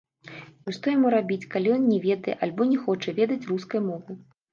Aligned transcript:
І 0.69 0.73
што 0.77 0.93
яму 0.93 1.09
рабіць, 1.15 1.45
калі 1.55 1.73
ён 1.75 1.83
не 1.91 1.97
ведае 2.05 2.35
альбо 2.47 2.67
не 2.71 2.79
хоча 2.87 3.15
ведаць 3.21 3.39
рускай 3.53 3.85
мовы? 3.91 4.17